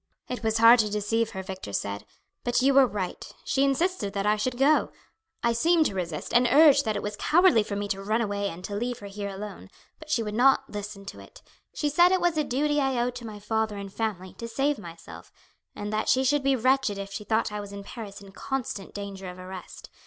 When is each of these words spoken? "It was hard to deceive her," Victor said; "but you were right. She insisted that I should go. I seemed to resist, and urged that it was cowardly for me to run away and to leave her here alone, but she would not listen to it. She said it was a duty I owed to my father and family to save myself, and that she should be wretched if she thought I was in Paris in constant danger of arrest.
"It 0.27 0.41
was 0.41 0.57
hard 0.57 0.79
to 0.79 0.89
deceive 0.89 1.29
her," 1.29 1.43
Victor 1.43 1.73
said; 1.73 2.07
"but 2.43 2.59
you 2.59 2.73
were 2.73 2.87
right. 2.87 3.31
She 3.45 3.63
insisted 3.63 4.13
that 4.13 4.25
I 4.25 4.35
should 4.35 4.57
go. 4.57 4.91
I 5.43 5.53
seemed 5.53 5.85
to 5.85 5.93
resist, 5.93 6.33
and 6.33 6.47
urged 6.49 6.85
that 6.85 6.95
it 6.95 7.03
was 7.03 7.15
cowardly 7.17 7.61
for 7.61 7.75
me 7.75 7.87
to 7.89 8.01
run 8.01 8.19
away 8.19 8.49
and 8.49 8.63
to 8.65 8.73
leave 8.73 8.97
her 8.97 9.05
here 9.05 9.29
alone, 9.29 9.69
but 9.99 10.09
she 10.09 10.23
would 10.23 10.33
not 10.33 10.67
listen 10.67 11.05
to 11.05 11.19
it. 11.19 11.43
She 11.75 11.87
said 11.87 12.11
it 12.11 12.19
was 12.19 12.35
a 12.35 12.43
duty 12.43 12.79
I 12.81 12.99
owed 12.99 13.13
to 13.13 13.27
my 13.27 13.37
father 13.39 13.77
and 13.77 13.93
family 13.93 14.33
to 14.39 14.47
save 14.47 14.79
myself, 14.79 15.31
and 15.75 15.93
that 15.93 16.09
she 16.09 16.23
should 16.23 16.41
be 16.41 16.55
wretched 16.55 16.97
if 16.97 17.13
she 17.13 17.23
thought 17.23 17.51
I 17.51 17.61
was 17.61 17.71
in 17.71 17.83
Paris 17.83 18.21
in 18.21 18.31
constant 18.31 18.95
danger 18.95 19.29
of 19.29 19.37
arrest. 19.37 19.91